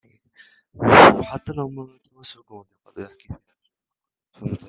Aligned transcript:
Duvaucel 0.73 1.59
meurt 1.75 2.01
à 2.85 2.91
Madras. 2.95 3.13